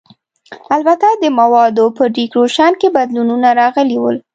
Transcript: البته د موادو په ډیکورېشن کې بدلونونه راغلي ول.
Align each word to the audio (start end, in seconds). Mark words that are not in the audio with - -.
البته 0.75 1.07
د 1.11 1.23
موادو 1.39 1.85
په 1.97 2.03
ډیکورېشن 2.15 2.71
کې 2.81 2.87
بدلونونه 2.95 3.47
راغلي 3.61 3.97
ول. 3.99 4.17